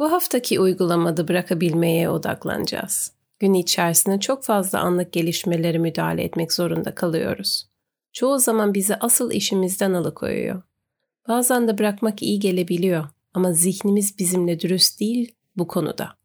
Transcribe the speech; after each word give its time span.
Bu 0.00 0.12
haftaki 0.12 0.60
uygulamada 0.60 1.28
bırakabilmeye 1.28 2.10
odaklanacağız. 2.10 3.12
Gün 3.38 3.54
içerisinde 3.54 4.20
çok 4.20 4.44
fazla 4.44 4.80
anlık 4.80 5.12
gelişmeleri 5.12 5.78
müdahale 5.78 6.22
etmek 6.22 6.52
zorunda 6.52 6.94
kalıyoruz. 6.94 7.70
Çoğu 8.12 8.38
zaman 8.38 8.74
bizi 8.74 8.96
asıl 8.96 9.32
işimizden 9.32 9.92
alıkoyuyor. 9.92 10.62
Bazen 11.28 11.68
de 11.68 11.78
bırakmak 11.78 12.22
iyi 12.22 12.38
gelebiliyor 12.38 13.08
ama 13.34 13.52
zihnimiz 13.52 14.18
bizimle 14.18 14.60
dürüst 14.60 15.00
değil 15.00 15.34
bu 15.56 15.66
konuda. 15.66 16.18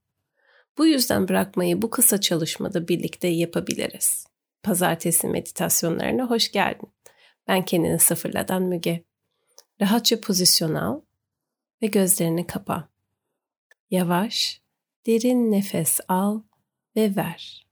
Bu 0.78 0.86
yüzden 0.86 1.28
bırakmayı 1.28 1.82
bu 1.82 1.90
kısa 1.90 2.22
çalışmada 2.22 2.88
birlikte 2.88 3.28
yapabiliriz. 3.28 4.28
Pazartesi 4.64 5.28
meditasyonlarına 5.28 6.30
hoş 6.30 6.52
geldin. 6.52 6.90
Ben 7.48 7.66
kendini 7.66 8.00
sıfırladan 8.00 8.64
Müge. 8.64 9.04
Rahatça 9.82 10.22
pozisyon 10.22 10.74
al 10.76 11.02
ve 11.82 11.88
gözlerini 11.88 12.48
kapa. 12.48 12.95
Yavaş, 13.96 14.62
derin 15.06 15.52
nefes 15.52 16.00
al 16.08 16.44
ve 16.96 17.16
ver. 17.16 17.68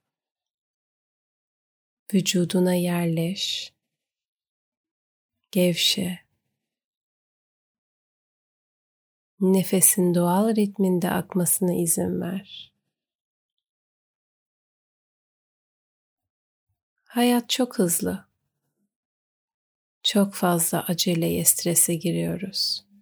Vücuduna 2.13 2.73
yerleş. 2.75 3.73
Gevşe. 5.51 6.19
Nefesin 9.39 10.15
doğal 10.15 10.55
ritminde 10.55 11.09
akmasına 11.09 11.73
izin 11.73 12.21
ver. 12.21 12.73
Hayat 17.03 17.49
çok 17.49 17.79
hızlı. 17.79 18.27
Çok 20.03 20.33
fazla 20.33 20.85
aceleye, 20.87 21.45
strese 21.45 21.95
giriyoruz. 21.95 22.92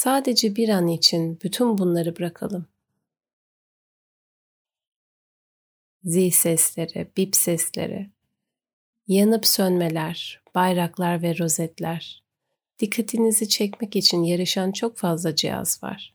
Sadece 0.00 0.56
bir 0.56 0.68
an 0.68 0.88
için 0.88 1.40
bütün 1.40 1.78
bunları 1.78 2.16
bırakalım. 2.16 2.66
Zil 6.04 6.30
sesleri, 6.30 7.10
bip 7.16 7.36
sesleri, 7.36 8.10
yanıp 9.08 9.46
sönmeler, 9.46 10.42
bayraklar 10.54 11.22
ve 11.22 11.38
rozetler. 11.38 12.24
Dikkatinizi 12.78 13.48
çekmek 13.48 13.96
için 13.96 14.22
yarışan 14.22 14.72
çok 14.72 14.96
fazla 14.96 15.34
cihaz 15.34 15.82
var. 15.82 16.14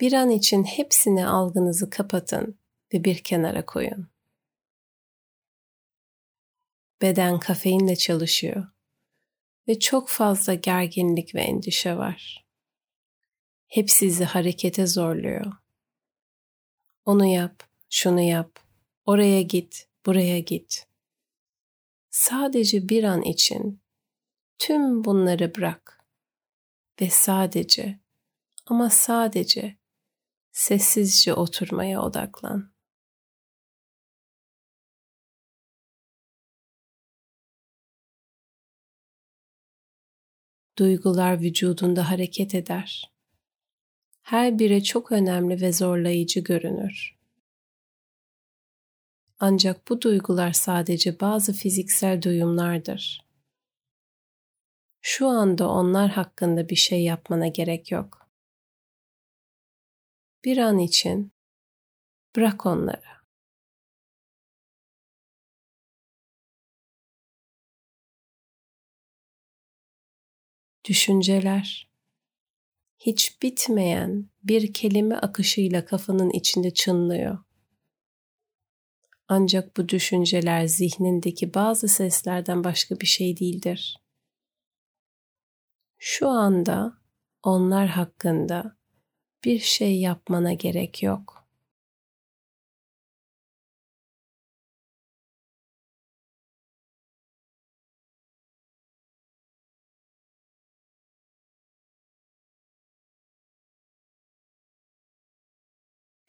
Bir 0.00 0.12
an 0.12 0.30
için 0.30 0.64
hepsini 0.64 1.26
algınızı 1.26 1.90
kapatın 1.90 2.63
ve 2.94 3.04
bir 3.04 3.18
kenara 3.18 3.66
koyun. 3.66 4.08
Beden 7.02 7.38
kafeinle 7.38 7.96
çalışıyor 7.96 8.66
ve 9.68 9.78
çok 9.78 10.08
fazla 10.08 10.54
gerginlik 10.54 11.34
ve 11.34 11.40
endişe 11.40 11.96
var. 11.96 12.46
Hep 13.66 13.90
sizi 13.90 14.24
harekete 14.24 14.86
zorluyor. 14.86 15.52
Onu 17.04 17.26
yap, 17.26 17.62
şunu 17.90 18.20
yap, 18.20 18.58
oraya 19.06 19.42
git, 19.42 19.88
buraya 20.06 20.38
git. 20.38 20.86
Sadece 22.10 22.88
bir 22.88 23.04
an 23.04 23.22
için 23.22 23.80
tüm 24.58 25.04
bunları 25.04 25.54
bırak 25.54 26.04
ve 27.00 27.10
sadece 27.10 27.98
ama 28.66 28.90
sadece 28.90 29.76
sessizce 30.52 31.34
oturmaya 31.34 32.02
odaklan. 32.02 32.73
Duygular 40.78 41.40
vücudunda 41.40 42.10
hareket 42.10 42.54
eder. 42.54 43.12
Her 44.22 44.58
biri 44.58 44.84
çok 44.84 45.12
önemli 45.12 45.60
ve 45.60 45.72
zorlayıcı 45.72 46.40
görünür. 46.40 47.18
Ancak 49.38 49.88
bu 49.88 50.02
duygular 50.02 50.52
sadece 50.52 51.20
bazı 51.20 51.52
fiziksel 51.52 52.22
duyumlardır. 52.22 53.24
Şu 55.00 55.26
anda 55.28 55.68
onlar 55.68 56.10
hakkında 56.10 56.68
bir 56.68 56.76
şey 56.76 57.04
yapmana 57.04 57.46
gerek 57.46 57.90
yok. 57.92 58.28
Bir 60.44 60.58
an 60.58 60.78
için 60.78 61.32
bırak 62.36 62.66
onları. 62.66 63.23
Düşünceler, 70.84 71.90
hiç 72.98 73.42
bitmeyen 73.42 74.30
bir 74.42 74.72
kelime 74.72 75.14
akışıyla 75.16 75.84
kafanın 75.84 76.30
içinde 76.30 76.74
çınlıyor. 76.74 77.38
Ancak 79.28 79.76
bu 79.76 79.88
düşünceler 79.88 80.66
zihnindeki 80.66 81.54
bazı 81.54 81.88
seslerden 81.88 82.64
başka 82.64 83.00
bir 83.00 83.06
şey 83.06 83.36
değildir. 83.36 83.96
Şu 85.98 86.28
anda 86.28 86.98
onlar 87.42 87.88
hakkında 87.88 88.76
bir 89.44 89.58
şey 89.58 90.00
yapmana 90.00 90.52
gerek 90.52 91.02
yok. 91.02 91.43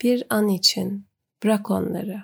Bir 0.05 0.23
an 0.29 0.47
için 0.47 1.07
bırak 1.43 1.71
onları. 1.71 2.23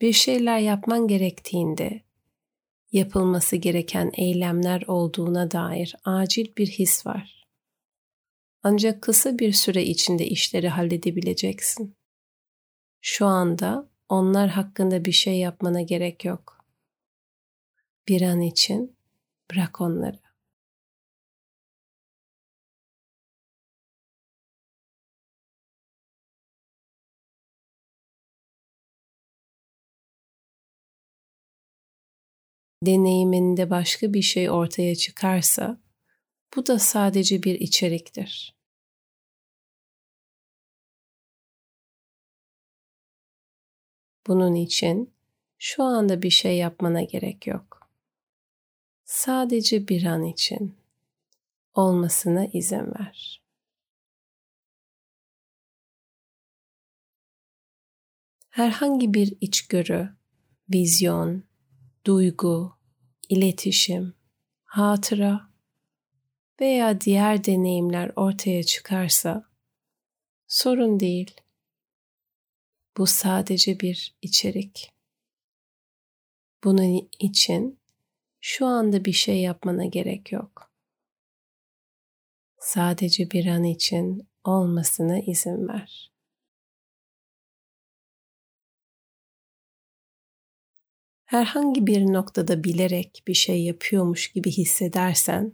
Bir 0.00 0.12
şeyler 0.12 0.58
yapman 0.58 1.08
gerektiğinde 1.08 2.02
yapılması 2.92 3.56
gereken 3.56 4.10
eylemler 4.14 4.82
olduğuna 4.86 5.50
dair 5.50 5.96
acil 6.04 6.56
bir 6.56 6.66
his 6.66 7.06
var. 7.06 7.46
Ancak 8.62 9.02
kısa 9.02 9.38
bir 9.38 9.52
süre 9.52 9.84
içinde 9.84 10.26
işleri 10.26 10.68
halledebileceksin. 10.68 11.96
Şu 13.00 13.26
anda 13.26 13.88
onlar 14.08 14.48
hakkında 14.50 15.04
bir 15.04 15.12
şey 15.12 15.38
yapmana 15.38 15.82
gerek 15.82 16.24
yok 16.24 16.59
bir 18.08 18.22
an 18.22 18.40
için 18.40 18.96
bırak 19.50 19.80
onları. 19.80 20.30
deneyiminde 32.82 33.70
başka 33.70 34.14
bir 34.14 34.22
şey 34.22 34.50
ortaya 34.50 34.94
çıkarsa 34.94 35.80
bu 36.56 36.66
da 36.66 36.78
sadece 36.78 37.42
bir 37.42 37.60
içeriktir. 37.60 38.56
Bunun 44.26 44.54
için 44.54 45.14
şu 45.58 45.82
anda 45.82 46.22
bir 46.22 46.30
şey 46.30 46.56
yapmana 46.56 47.02
gerek 47.02 47.46
yok 47.46 47.79
sadece 49.10 49.88
bir 49.88 50.04
an 50.04 50.24
için 50.24 50.78
olmasına 51.74 52.46
izin 52.46 52.94
ver. 52.94 53.42
Herhangi 58.50 59.14
bir 59.14 59.36
içgörü, 59.40 60.16
vizyon, 60.72 61.44
duygu, 62.06 62.76
iletişim, 63.28 64.14
hatıra 64.64 65.50
veya 66.60 67.00
diğer 67.00 67.44
deneyimler 67.44 68.12
ortaya 68.16 68.62
çıkarsa 68.62 69.50
sorun 70.46 71.00
değil. 71.00 71.40
Bu 72.96 73.06
sadece 73.06 73.80
bir 73.80 74.16
içerik. 74.22 74.92
Bunun 76.64 77.08
için 77.18 77.79
şu 78.40 78.66
anda 78.66 79.04
bir 79.04 79.12
şey 79.12 79.40
yapmana 79.40 79.84
gerek 79.86 80.32
yok. 80.32 80.70
Sadece 82.58 83.30
bir 83.30 83.46
an 83.46 83.64
için 83.64 84.28
olmasına 84.44 85.18
izin 85.18 85.68
ver. 85.68 86.10
Herhangi 91.24 91.86
bir 91.86 92.12
noktada 92.12 92.64
bilerek 92.64 93.22
bir 93.26 93.34
şey 93.34 93.64
yapıyormuş 93.64 94.32
gibi 94.32 94.50
hissedersen, 94.50 95.52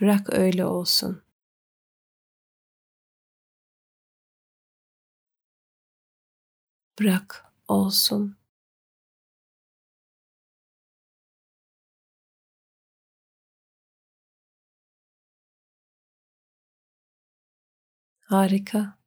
bırak 0.00 0.34
öyle 0.34 0.64
olsun. 0.64 1.22
Bırak 6.98 7.44
olsun. 7.68 8.39
Harika. 18.30 18.98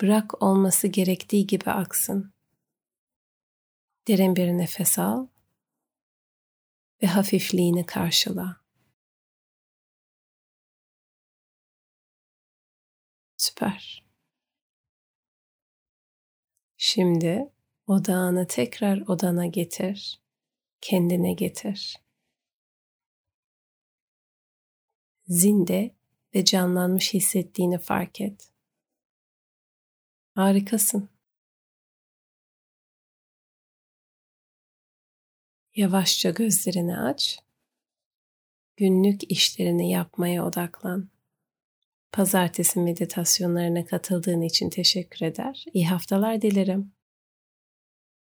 Bırak 0.00 0.42
olması 0.42 0.88
gerektiği 0.88 1.46
gibi 1.46 1.70
aksın. 1.70 2.32
Derin 4.08 4.36
bir 4.36 4.48
nefes 4.48 4.98
al 4.98 5.26
ve 7.02 7.06
hafifliğini 7.06 7.86
karşıla. 7.86 8.60
Süper. 13.36 14.04
Şimdi 16.76 17.52
odağını 17.86 18.46
tekrar 18.46 19.00
odana 19.00 19.46
getir. 19.46 20.22
Kendine 20.80 21.32
getir. 21.32 21.96
Zinde 25.26 26.01
ve 26.34 26.44
canlanmış 26.44 27.14
hissettiğini 27.14 27.78
fark 27.78 28.20
et. 28.20 28.52
Harikasın. 30.34 31.08
Yavaşça 35.76 36.30
gözlerini 36.30 36.98
aç. 36.98 37.38
Günlük 38.76 39.32
işlerini 39.32 39.90
yapmaya 39.90 40.46
odaklan. 40.46 41.10
Pazartesi 42.12 42.80
meditasyonlarına 42.80 43.84
katıldığın 43.86 44.40
için 44.40 44.70
teşekkür 44.70 45.26
eder. 45.26 45.64
İyi 45.72 45.86
haftalar 45.86 46.42
dilerim. 46.42 46.92